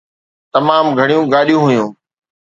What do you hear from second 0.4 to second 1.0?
تمام